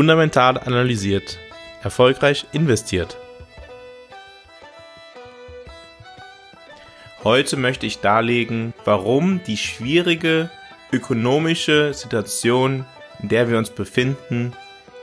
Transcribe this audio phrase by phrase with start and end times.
[0.00, 1.38] Fundamental analysiert.
[1.82, 3.18] Erfolgreich investiert.
[7.22, 10.48] Heute möchte ich darlegen, warum die schwierige
[10.90, 12.86] ökonomische Situation,
[13.22, 14.54] in der wir uns befinden,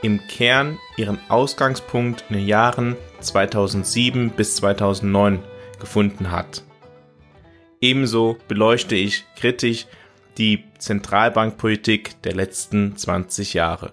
[0.02, 5.38] im Kern ihren Ausgangspunkt in den Jahren 2007 bis 2009
[5.78, 6.64] gefunden hat.
[7.80, 9.86] Ebenso beleuchte ich kritisch
[10.38, 13.92] die Zentralbankpolitik der letzten 20 Jahre.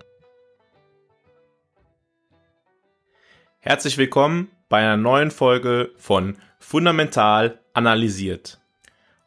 [3.67, 8.61] Herzlich willkommen bei einer neuen Folge von Fundamental analysiert.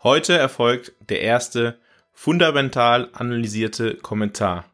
[0.04, 1.80] Heute erfolgt der erste
[2.12, 4.64] fundamental analysierte Kommentar.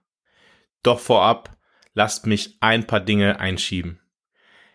[0.82, 1.56] Doch vorab
[1.94, 4.00] lasst mich ein paar Dinge einschieben.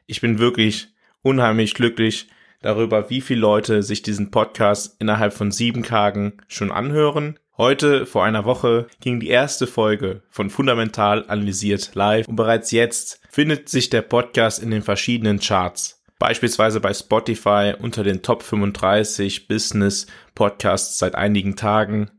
[0.07, 0.88] Ich bin wirklich
[1.21, 2.27] unheimlich glücklich
[2.64, 7.38] darüber, wie viele Leute sich diesen Podcast innerhalb von sieben Tagen schon anhören.
[7.59, 13.19] Heute, vor einer Woche, ging die erste Folge von Fundamental Analysiert live und bereits jetzt
[13.29, 16.02] findet sich der Podcast in den verschiedenen Charts.
[16.19, 22.09] Beispielsweise bei Spotify unter den Top 35 Business Podcasts seit einigen Tagen.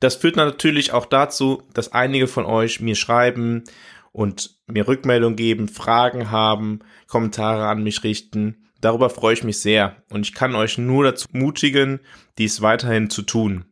[0.00, 3.64] Das führt natürlich auch dazu, dass einige von euch mir schreiben
[4.12, 6.78] und mir Rückmeldung geben, Fragen haben,
[7.08, 8.64] Kommentare an mich richten.
[8.80, 12.00] Darüber freue ich mich sehr und ich kann euch nur dazu mutigen,
[12.38, 13.66] dies weiterhin zu tun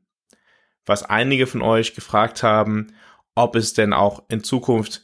[0.86, 2.94] was einige von euch gefragt haben,
[3.34, 5.02] ob es denn auch in Zukunft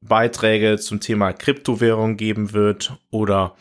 [0.00, 3.54] Beiträge zum Thema Kryptowährung geben wird oder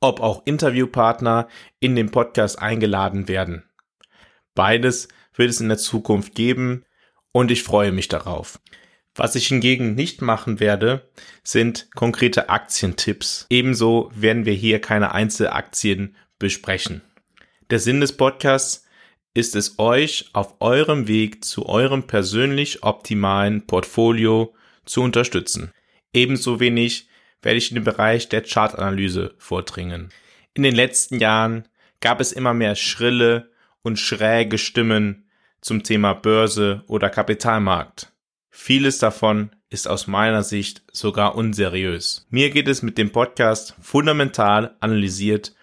[0.00, 3.64] ob auch Interviewpartner in den Podcast eingeladen werden.
[4.54, 6.84] Beides wird es in der Zukunft geben
[7.30, 8.58] und ich freue mich darauf.
[9.14, 11.10] Was ich hingegen nicht machen werde,
[11.44, 13.46] sind konkrete Aktientipps.
[13.50, 17.02] Ebenso werden wir hier keine Einzelaktien besprechen.
[17.70, 18.86] Der Sinn des Podcasts
[19.34, 24.54] ist es euch auf eurem Weg zu eurem persönlich optimalen Portfolio
[24.84, 25.72] zu unterstützen.
[26.12, 27.08] Ebenso wenig
[27.40, 30.10] werde ich in den Bereich der Chartanalyse vordringen.
[30.54, 31.66] In den letzten Jahren
[32.00, 33.50] gab es immer mehr schrille
[33.82, 35.28] und schräge Stimmen
[35.60, 38.12] zum Thema Börse oder Kapitalmarkt.
[38.50, 42.26] Vieles davon ist aus meiner Sicht sogar unseriös.
[42.28, 45.54] Mir geht es mit dem Podcast fundamental analysiert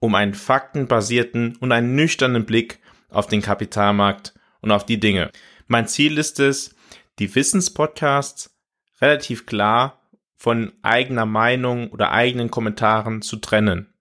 [0.00, 2.79] um einen faktenbasierten und einen nüchternen Blick
[3.10, 5.30] auf den Kapitalmarkt und auf die Dinge.
[5.66, 6.74] Mein Ziel ist es,
[7.18, 8.56] die Wissenspodcasts
[9.00, 10.00] relativ klar
[10.36, 13.92] von eigener Meinung oder eigenen Kommentaren zu trennen.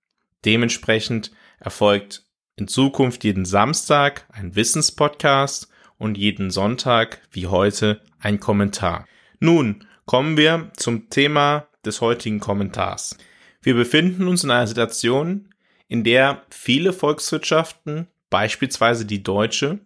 [0.46, 2.24] Dementsprechend erfolgt
[2.56, 9.06] in Zukunft jeden Samstag ein Wissenspodcast und jeden Sonntag wie heute ein Kommentar.
[9.40, 13.18] Nun kommen wir zum Thema des heutigen Kommentars.
[13.62, 15.53] Wir befinden uns in einer Situation,
[15.88, 19.79] in der viele Volkswirtschaften beispielsweise die deutsche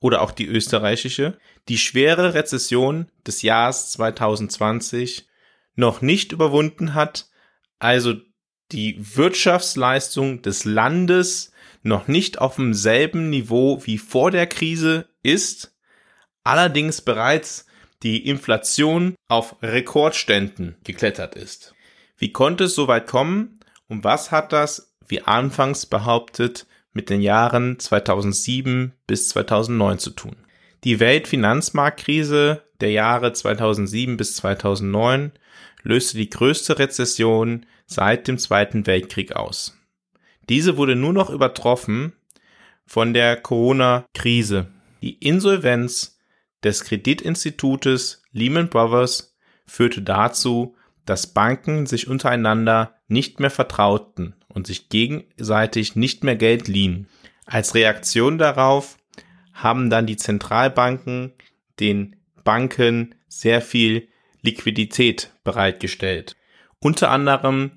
[0.00, 5.28] oder auch die österreichische, die schwere Rezession des Jahres 2020
[5.76, 7.28] noch nicht überwunden hat,
[7.78, 8.14] also
[8.72, 11.52] die Wirtschaftsleistung des Landes
[11.82, 15.76] noch nicht auf demselben Niveau wie vor der Krise ist,
[16.44, 17.66] allerdings bereits
[18.02, 21.74] die Inflation auf Rekordständen geklettert ist.
[22.16, 27.20] Wie konnte es so weit kommen und was hat das, wie anfangs behauptet, mit den
[27.20, 30.36] Jahren 2007 bis 2009 zu tun.
[30.84, 35.32] Die Weltfinanzmarktkrise der Jahre 2007 bis 2009
[35.82, 39.76] löste die größte Rezession seit dem Zweiten Weltkrieg aus.
[40.48, 42.12] Diese wurde nur noch übertroffen
[42.86, 44.68] von der Corona-Krise.
[45.02, 46.18] Die Insolvenz
[46.64, 49.36] des Kreditinstitutes Lehman Brothers
[49.66, 56.68] führte dazu, dass Banken sich untereinander nicht mehr vertrauten und sich gegenseitig nicht mehr Geld
[56.68, 57.08] liehen.
[57.44, 58.96] Als Reaktion darauf
[59.52, 61.32] haben dann die Zentralbanken
[61.80, 64.08] den Banken sehr viel
[64.42, 66.36] Liquidität bereitgestellt.
[66.78, 67.72] Unter anderem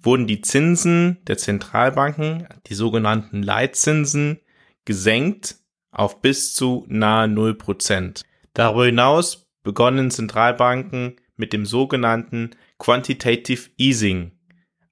[0.00, 4.40] wurden die Zinsen der Zentralbanken, die sogenannten Leitzinsen,
[4.84, 5.56] gesenkt
[5.90, 8.22] auf bis zu nahe 0%.
[8.54, 14.32] Darüber hinaus begonnen Zentralbanken mit dem sogenannten Quantitative Easing,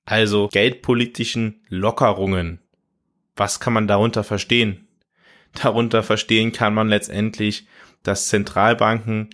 [0.07, 2.61] also geldpolitischen Lockerungen.
[3.37, 4.89] Was kann man darunter verstehen?
[5.63, 7.67] Darunter verstehen kann man letztendlich,
[8.03, 9.31] dass Zentralbanken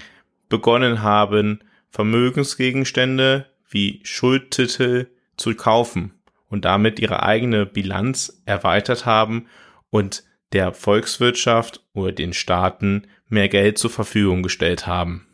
[0.49, 1.61] begonnen haben,
[1.91, 6.15] Vermögensgegenstände wie Schuldtitel zu kaufen
[6.49, 9.47] und damit ihre eigene Bilanz erweitert haben
[9.91, 15.27] und der Volkswirtschaft oder den Staaten mehr Geld zur Verfügung gestellt haben.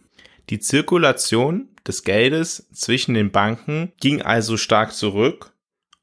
[0.50, 5.52] Die Zirkulation des Geldes zwischen den Banken ging also stark zurück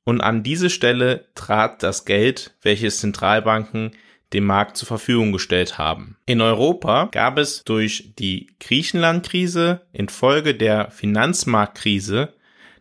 [0.03, 3.91] und an diese Stelle trat das Geld, welches Zentralbanken
[4.33, 6.17] dem Markt zur Verfügung gestellt haben.
[6.25, 12.33] In Europa gab es durch die Griechenland-Krise infolge der Finanzmarktkrise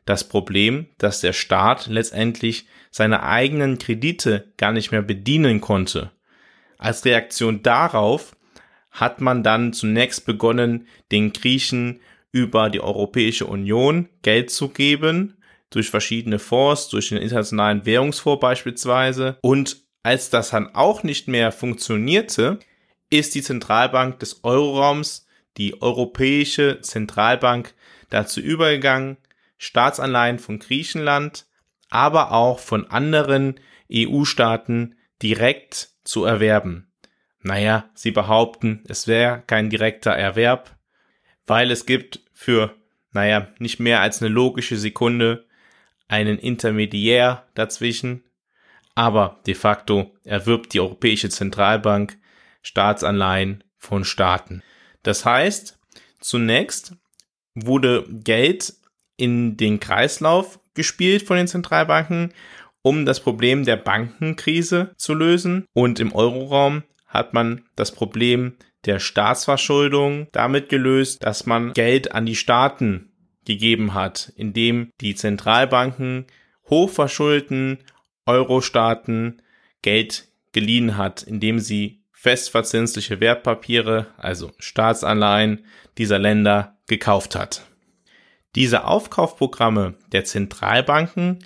[0.06, 6.10] das Problem, dass der Staat letztendlich seine eigenen Kredite gar nicht mehr bedienen konnte.
[6.78, 8.36] Als Reaktion darauf
[8.90, 12.00] hat man dann zunächst begonnen, den Griechen
[12.34, 15.36] über die Europäische Union Geld zu geben,
[15.70, 19.38] durch verschiedene Fonds, durch den Internationalen Währungsfonds beispielsweise.
[19.40, 22.58] Und als das dann auch nicht mehr funktionierte,
[23.08, 25.28] ist die Zentralbank des Euroraums,
[25.58, 27.72] die Europäische Zentralbank,
[28.10, 29.16] dazu übergegangen,
[29.56, 31.46] Staatsanleihen von Griechenland,
[31.88, 33.60] aber auch von anderen
[33.92, 36.92] EU-Staaten direkt zu erwerben.
[37.42, 40.73] Naja, sie behaupten, es wäre kein direkter Erwerb,
[41.46, 42.74] weil es gibt für,
[43.12, 45.46] naja, nicht mehr als eine logische Sekunde
[46.08, 48.24] einen Intermediär dazwischen,
[48.94, 52.16] aber de facto erwirbt die Europäische Zentralbank
[52.62, 54.62] Staatsanleihen von Staaten.
[55.02, 55.78] Das heißt,
[56.20, 56.96] zunächst
[57.54, 58.74] wurde Geld
[59.16, 62.32] in den Kreislauf gespielt von den Zentralbanken,
[62.82, 65.66] um das Problem der Bankenkrise zu lösen.
[65.72, 72.26] Und im Euroraum hat man das Problem der Staatsverschuldung damit gelöst, dass man Geld an
[72.26, 73.12] die Staaten
[73.44, 76.26] gegeben hat, indem die Zentralbanken
[76.68, 77.78] hochverschuldeten
[78.26, 79.42] Euro-Staaten
[79.82, 85.66] Geld geliehen hat, indem sie festverzinsliche Wertpapiere, also Staatsanleihen
[85.98, 87.66] dieser Länder gekauft hat.
[88.54, 91.40] Diese Aufkaufprogramme der Zentralbanken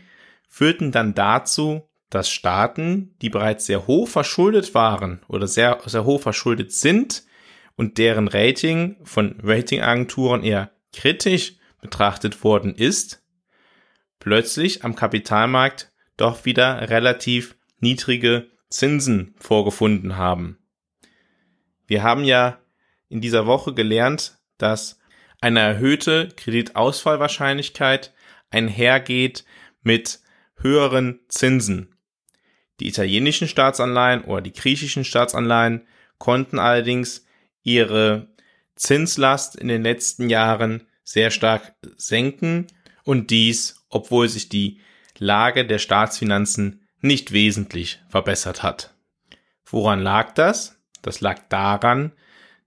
[0.49, 6.21] führten dann dazu, dass Staaten, die bereits sehr hoch verschuldet waren oder sehr, sehr hoch
[6.21, 7.25] verschuldet sind
[7.79, 13.23] und deren Rating von Ratingagenturen eher kritisch betrachtet worden ist,
[14.19, 20.59] plötzlich am Kapitalmarkt doch wieder relativ niedrige Zinsen vorgefunden haben.
[21.87, 22.59] Wir haben ja
[23.09, 24.99] in dieser Woche gelernt, dass
[25.41, 28.13] eine erhöhte Kreditausfallwahrscheinlichkeit
[28.51, 29.45] einhergeht
[29.83, 30.19] mit
[30.57, 31.95] höheren Zinsen.
[32.81, 35.87] Die italienischen Staatsanleihen oder die griechischen Staatsanleihen
[36.19, 37.25] konnten allerdings
[37.63, 38.29] ihre
[38.77, 42.67] Zinslast in den letzten Jahren sehr stark senken
[43.05, 44.81] und dies, obwohl sich die
[45.19, 48.95] Lage der Staatsfinanzen nicht wesentlich verbessert hat.
[49.65, 50.81] Woran lag das?
[51.03, 52.13] Das lag daran,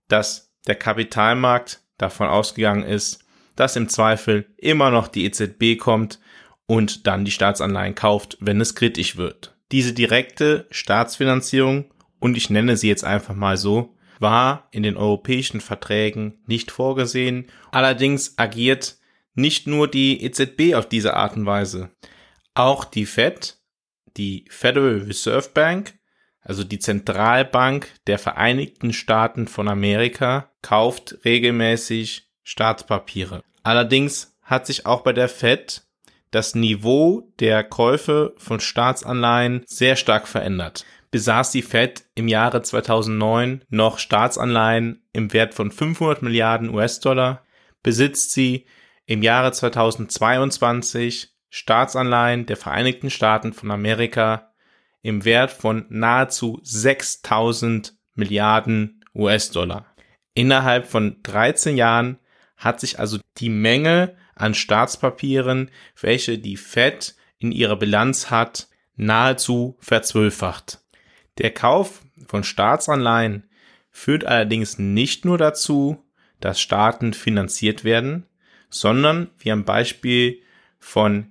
[0.08, 3.24] dass der Kapitalmarkt davon ausgegangen ist,
[3.56, 6.18] dass im Zweifel immer noch die EZB kommt
[6.66, 9.56] und dann die Staatsanleihen kauft, wenn es kritisch wird.
[9.72, 11.86] Diese direkte Staatsfinanzierung,
[12.18, 17.50] und ich nenne sie jetzt einfach mal so, war in den europäischen Verträgen nicht vorgesehen.
[17.70, 18.96] Allerdings agiert
[19.34, 21.90] nicht nur die EZB auf diese Art und Weise.
[22.54, 23.58] Auch die Fed,
[24.16, 25.94] die Federal Reserve Bank,
[26.40, 33.42] also die Zentralbank der Vereinigten Staaten von Amerika, kauft regelmäßig Staatspapiere.
[33.62, 35.82] Allerdings hat sich auch bei der Fed
[36.30, 40.84] das Niveau der Käufe von Staatsanleihen sehr stark verändert.
[41.12, 47.44] Besaß die Fed im Jahre 2009 noch Staatsanleihen im Wert von 500 Milliarden US-Dollar,
[47.82, 48.64] besitzt sie
[49.04, 54.54] im Jahre 2022 Staatsanleihen der Vereinigten Staaten von Amerika
[55.02, 59.94] im Wert von nahezu 6000 Milliarden US-Dollar.
[60.32, 62.18] Innerhalb von 13 Jahren
[62.56, 69.76] hat sich also die Menge an Staatspapieren, welche die Fed in ihrer Bilanz hat, nahezu
[69.80, 70.81] verzwölffacht.
[71.38, 73.44] Der Kauf von Staatsanleihen
[73.90, 76.04] führt allerdings nicht nur dazu,
[76.40, 78.26] dass Staaten finanziert werden,
[78.68, 80.40] sondern wie am Beispiel
[80.78, 81.28] von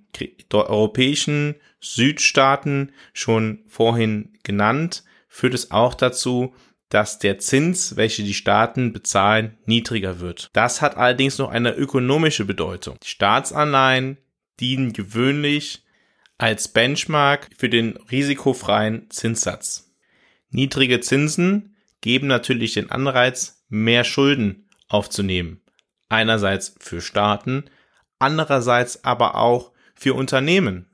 [0.54, 6.54] europäischen Südstaaten schon vorhin genannt, führt es auch dazu,
[6.90, 10.50] dass der Zins, welche die Staaten bezahlen, niedriger wird.
[10.54, 12.98] Das hat allerdings noch eine ökonomische Bedeutung.
[13.02, 14.18] Die Staatsanleihen
[14.60, 15.84] dienen gewöhnlich
[16.38, 19.91] als Benchmark für den risikofreien Zinssatz.
[20.52, 25.62] Niedrige Zinsen geben natürlich den Anreiz, mehr Schulden aufzunehmen.
[26.10, 27.66] Einerseits für Staaten,
[28.20, 30.88] andererseits aber auch für Unternehmen.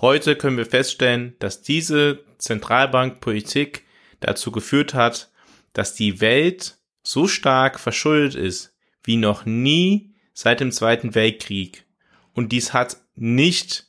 [0.00, 3.84] Heute können wir feststellen, dass diese Zentralbankpolitik
[4.20, 5.30] dazu geführt hat,
[5.72, 11.86] dass die Welt so stark verschuldet ist wie noch nie seit dem Zweiten Weltkrieg.
[12.34, 13.86] Und dies hat nicht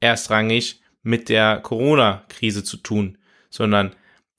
[0.00, 3.94] erstrangig mit der Corona-Krise zu tun, sondern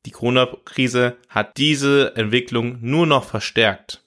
[0.05, 4.03] die Corona-Krise hat diese Entwicklung nur noch verstärkt.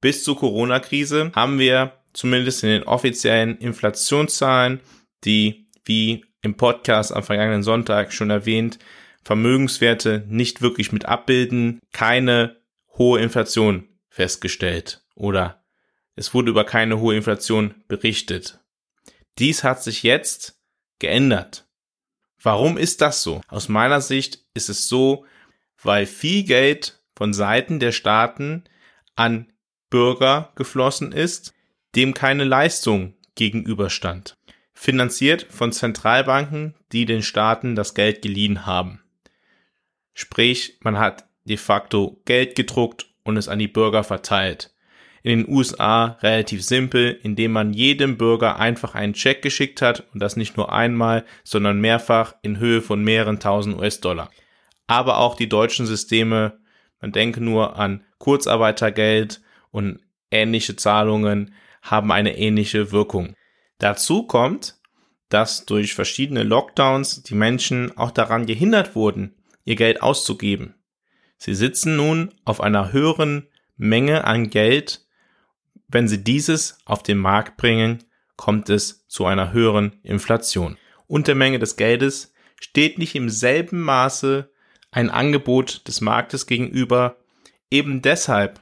[0.00, 4.80] Bis zur Corona-Krise haben wir zumindest in den offiziellen Inflationszahlen,
[5.24, 8.78] die wie im Podcast am vergangenen Sonntag schon erwähnt,
[9.24, 12.56] Vermögenswerte nicht wirklich mit abbilden, keine
[12.96, 15.64] hohe Inflation festgestellt oder
[16.14, 18.58] es wurde über keine hohe Inflation berichtet.
[19.38, 20.58] Dies hat sich jetzt
[20.98, 21.67] geändert.
[22.40, 23.40] Warum ist das so?
[23.48, 25.24] Aus meiner Sicht ist es so,
[25.82, 28.64] weil viel Geld von Seiten der Staaten
[29.16, 29.52] an
[29.90, 31.52] Bürger geflossen ist,
[31.96, 34.34] dem keine Leistung gegenüberstand.
[34.72, 39.02] Finanziert von Zentralbanken, die den Staaten das Geld geliehen haben.
[40.14, 44.72] Sprich, man hat de facto Geld gedruckt und es an die Bürger verteilt.
[45.28, 50.20] In den USA relativ simpel, indem man jedem Bürger einfach einen Check geschickt hat und
[50.20, 54.30] das nicht nur einmal, sondern mehrfach in Höhe von mehreren tausend US-Dollar.
[54.86, 56.58] Aber auch die deutschen Systeme,
[57.02, 63.34] man denke nur an Kurzarbeitergeld und ähnliche Zahlungen, haben eine ähnliche Wirkung.
[63.76, 64.76] Dazu kommt,
[65.28, 69.34] dass durch verschiedene Lockdowns die Menschen auch daran gehindert wurden,
[69.66, 70.74] ihr Geld auszugeben.
[71.36, 75.04] Sie sitzen nun auf einer höheren Menge an Geld.
[75.88, 78.04] Wenn sie dieses auf den Markt bringen,
[78.36, 80.76] kommt es zu einer höheren Inflation.
[81.06, 84.50] Und der Menge des Geldes steht nicht im selben Maße
[84.90, 87.16] ein Angebot des Marktes gegenüber,
[87.70, 88.60] eben deshalb,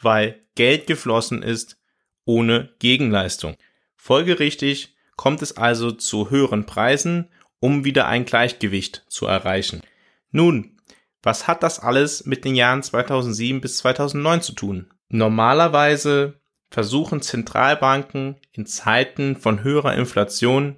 [0.00, 1.78] weil Geld geflossen ist
[2.24, 3.56] ohne Gegenleistung.
[3.96, 7.28] Folgerichtig kommt es also zu höheren Preisen,
[7.60, 9.82] um wieder ein Gleichgewicht zu erreichen.
[10.30, 10.76] Nun,
[11.22, 14.90] was hat das alles mit den Jahren 2007 bis 2009 zu tun?
[15.08, 20.76] Normalerweise versuchen Zentralbanken in Zeiten von höherer Inflation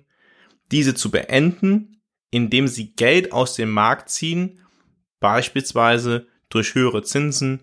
[0.71, 4.61] diese zu beenden, indem sie Geld aus dem Markt ziehen,
[5.19, 7.61] beispielsweise durch höhere Zinsen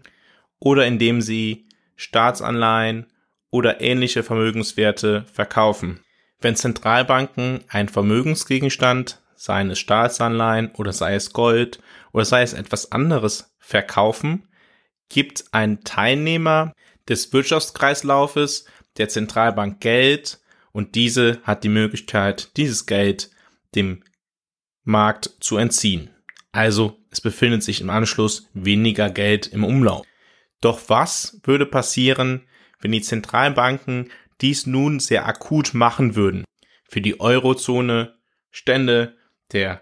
[0.59, 3.07] oder indem sie Staatsanleihen
[3.49, 6.01] oder ähnliche Vermögenswerte verkaufen.
[6.39, 11.79] Wenn Zentralbanken einen Vermögensgegenstand, sei es Staatsanleihen oder sei es Gold
[12.11, 14.47] oder sei es etwas anderes verkaufen,
[15.09, 16.73] gibt ein Teilnehmer
[17.09, 18.65] des Wirtschaftskreislaufes
[18.97, 20.39] der Zentralbank Geld
[20.71, 23.31] und diese hat die Möglichkeit, dieses Geld
[23.75, 24.03] dem
[24.83, 26.09] Markt zu entziehen.
[26.51, 30.05] Also es befindet sich im Anschluss weniger Geld im Umlauf.
[30.61, 32.47] Doch was würde passieren,
[32.79, 34.11] wenn die Zentralbanken
[34.41, 36.45] dies nun sehr akut machen würden?
[36.89, 38.17] Für die Eurozone
[38.49, 39.15] stände
[39.51, 39.81] der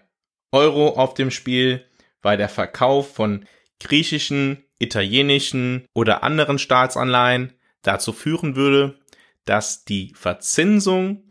[0.51, 1.85] Euro auf dem Spiel,
[2.21, 3.45] weil der Verkauf von
[3.79, 8.99] griechischen, italienischen oder anderen Staatsanleihen dazu führen würde,
[9.45, 11.23] dass die Verzinsung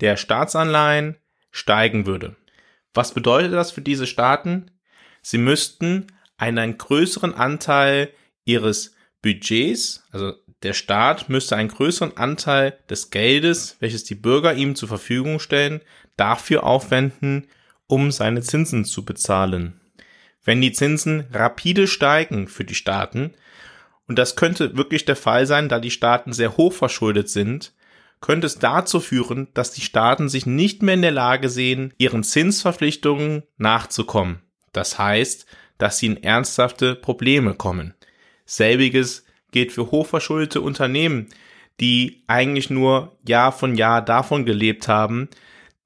[0.00, 1.16] der Staatsanleihen
[1.50, 2.36] steigen würde.
[2.92, 4.70] Was bedeutet das für diese Staaten?
[5.22, 8.10] Sie müssten einen größeren Anteil
[8.44, 14.76] ihres Budgets, also der Staat müsste einen größeren Anteil des Geldes, welches die Bürger ihm
[14.76, 15.80] zur Verfügung stellen,
[16.16, 17.48] dafür aufwenden,
[17.86, 19.80] um seine Zinsen zu bezahlen.
[20.44, 23.32] Wenn die Zinsen rapide steigen für die Staaten,
[24.06, 27.72] und das könnte wirklich der Fall sein, da die Staaten sehr hoch verschuldet sind,
[28.20, 32.22] könnte es dazu führen, dass die Staaten sich nicht mehr in der Lage sehen, ihren
[32.22, 34.42] Zinsverpflichtungen nachzukommen.
[34.72, 35.46] Das heißt,
[35.78, 37.94] dass sie in ernsthafte Probleme kommen.
[38.46, 41.28] Selbiges gilt für hochverschuldete Unternehmen,
[41.80, 45.28] die eigentlich nur Jahr von Jahr davon gelebt haben,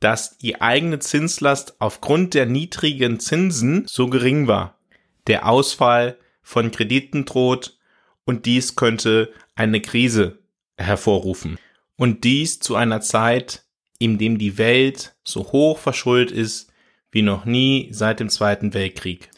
[0.01, 4.79] dass die eigene Zinslast aufgrund der niedrigen Zinsen so gering war.
[5.27, 7.79] Der Ausfall von Krediten droht
[8.25, 10.39] und dies könnte eine Krise
[10.77, 11.59] hervorrufen.
[11.97, 13.65] Und dies zu einer Zeit,
[13.99, 16.73] in dem die Welt so hoch verschuldet ist
[17.11, 19.31] wie noch nie seit dem Zweiten Weltkrieg.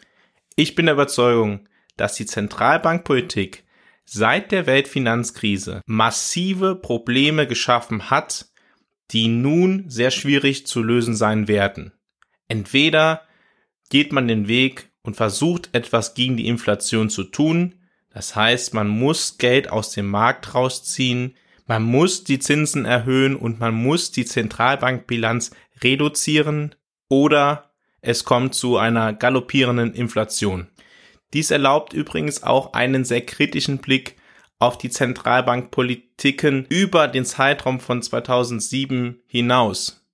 [0.57, 3.65] Ich bin der Überzeugung, dass die Zentralbankpolitik
[4.05, 8.50] seit der Weltfinanzkrise massive Probleme geschaffen hat,
[9.11, 11.93] die nun sehr schwierig zu lösen sein werden.
[12.49, 13.23] Entweder
[13.91, 17.75] geht man den Weg und versucht etwas gegen die Inflation zu tun,
[18.13, 21.37] das heißt, man muss Geld aus dem Markt rausziehen,
[21.67, 25.53] man muss die Zinsen erhöhen und man muss die Zentralbankbilanz
[25.83, 26.75] reduzieren
[27.09, 30.67] oder es kommt zu einer galoppierenden Inflation.
[31.33, 34.17] Dies erlaubt übrigens auch einen sehr kritischen Blick
[34.61, 40.07] auf die Zentralbankpolitiken über den Zeitraum von 2007 hinaus.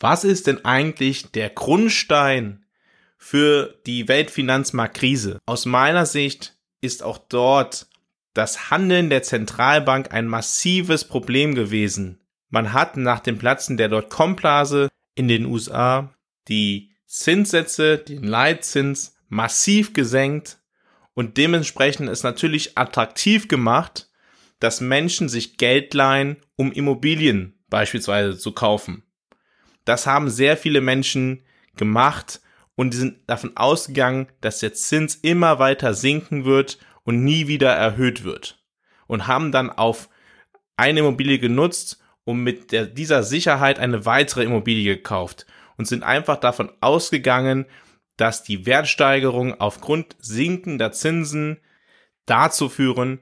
[0.00, 2.64] Was ist denn eigentlich der Grundstein
[3.16, 5.38] für die Weltfinanzmarktkrise?
[5.46, 7.86] Aus meiner Sicht ist auch dort
[8.34, 12.18] das Handeln der Zentralbank ein massives Problem gewesen.
[12.48, 16.12] Man hat nach dem Platzen der Dotcom-Blase in den USA
[16.48, 20.58] die Zinssätze, den Leitzins massiv gesenkt
[21.14, 24.08] und dementsprechend ist natürlich attraktiv gemacht,
[24.60, 29.02] dass Menschen sich Geld leihen, um Immobilien beispielsweise zu kaufen.
[29.84, 31.44] Das haben sehr viele Menschen
[31.76, 32.40] gemacht
[32.76, 37.72] und die sind davon ausgegangen, dass der Zins immer weiter sinken wird und nie wieder
[37.72, 38.62] erhöht wird
[39.06, 40.08] und haben dann auf
[40.76, 46.36] eine Immobilie genutzt und mit der, dieser Sicherheit eine weitere Immobilie gekauft und sind einfach
[46.36, 47.66] davon ausgegangen,
[48.16, 51.58] dass die Wertsteigerung aufgrund sinkender Zinsen
[52.26, 53.20] dazu führen,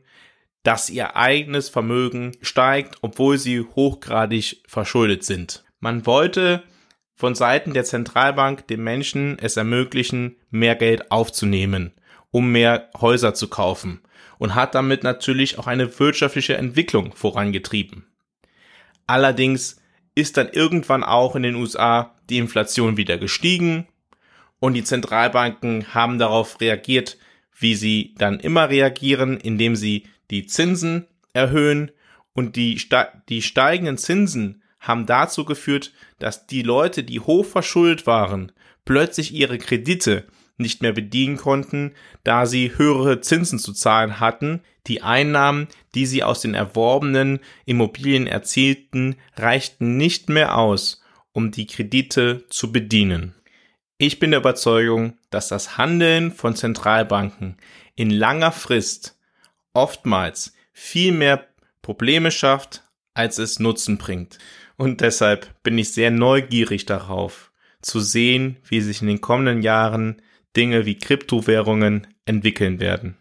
[0.63, 5.65] dass ihr eigenes Vermögen steigt, obwohl sie hochgradig verschuldet sind.
[5.79, 6.63] Man wollte
[7.15, 11.93] von Seiten der Zentralbank den Menschen es ermöglichen, mehr Geld aufzunehmen,
[12.31, 14.03] um mehr Häuser zu kaufen
[14.39, 18.07] und hat damit natürlich auch eine wirtschaftliche Entwicklung vorangetrieben.
[19.07, 19.81] Allerdings
[20.15, 23.87] ist dann irgendwann auch in den USA die Inflation wieder gestiegen
[24.61, 27.19] und die Zentralbanken haben darauf reagiert,
[27.59, 31.91] wie sie dann immer reagieren, indem sie die Zinsen erhöhen
[32.33, 32.81] und die,
[33.29, 38.53] die steigenden Zinsen haben dazu geführt, dass die Leute, die hoch verschuldet waren,
[38.85, 40.25] plötzlich ihre Kredite
[40.57, 44.61] nicht mehr bedienen konnten, da sie höhere Zinsen zu zahlen hatten.
[44.87, 51.03] Die Einnahmen, die sie aus den erworbenen Immobilien erzielten, reichten nicht mehr aus,
[51.33, 53.35] um die Kredite zu bedienen.
[54.03, 57.59] Ich bin der Überzeugung, dass das Handeln von Zentralbanken
[57.97, 59.19] in langer Frist
[59.75, 61.49] oftmals viel mehr
[61.83, 64.39] Probleme schafft, als es Nutzen bringt.
[64.79, 67.53] Und deshalb bin ich sehr neugierig darauf,
[67.83, 70.23] zu sehen, wie sich in den kommenden Jahren
[70.57, 73.19] Dinge wie Kryptowährungen entwickeln werden.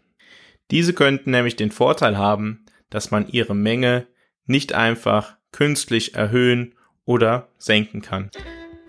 [0.70, 4.06] Diese könnten nämlich den Vorteil haben, dass man ihre Menge
[4.46, 8.30] nicht einfach künstlich erhöhen oder senken kann.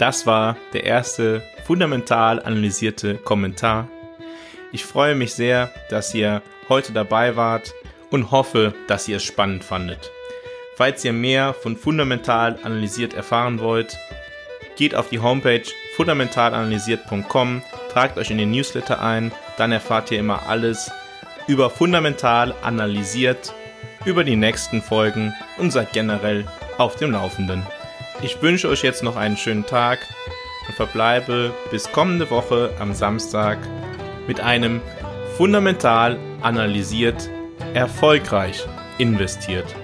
[0.01, 3.87] Das war der erste fundamental analysierte Kommentar.
[4.71, 7.75] Ich freue mich sehr, dass ihr heute dabei wart
[8.09, 10.09] und hoffe, dass ihr es spannend fandet.
[10.75, 13.95] Falls ihr mehr von fundamental analysiert erfahren wollt,
[14.75, 17.61] geht auf die Homepage fundamentalanalysiert.com,
[17.91, 20.89] tragt euch in den Newsletter ein, dann erfahrt ihr immer alles
[21.45, 23.53] über fundamental analysiert,
[24.05, 26.47] über die nächsten Folgen und seid generell
[26.79, 27.67] auf dem Laufenden.
[28.23, 29.99] Ich wünsche euch jetzt noch einen schönen Tag
[30.67, 33.57] und verbleibe bis kommende Woche am Samstag
[34.27, 34.79] mit einem
[35.37, 37.29] fundamental analysiert,
[37.73, 38.63] erfolgreich
[38.99, 39.75] investiert.